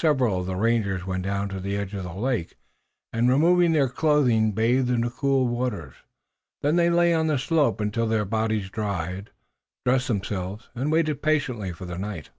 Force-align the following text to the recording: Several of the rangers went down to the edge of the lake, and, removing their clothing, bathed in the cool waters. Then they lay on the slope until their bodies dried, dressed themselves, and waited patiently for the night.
Several 0.00 0.40
of 0.40 0.46
the 0.46 0.56
rangers 0.56 1.06
went 1.06 1.22
down 1.22 1.48
to 1.50 1.60
the 1.60 1.76
edge 1.76 1.94
of 1.94 2.02
the 2.02 2.12
lake, 2.12 2.56
and, 3.12 3.28
removing 3.28 3.70
their 3.70 3.88
clothing, 3.88 4.50
bathed 4.50 4.90
in 4.90 5.02
the 5.02 5.10
cool 5.10 5.46
waters. 5.46 5.94
Then 6.60 6.74
they 6.74 6.90
lay 6.90 7.14
on 7.14 7.28
the 7.28 7.38
slope 7.38 7.80
until 7.80 8.08
their 8.08 8.24
bodies 8.24 8.68
dried, 8.68 9.30
dressed 9.86 10.08
themselves, 10.08 10.70
and 10.74 10.90
waited 10.90 11.22
patiently 11.22 11.70
for 11.70 11.84
the 11.84 11.98
night. 11.98 12.30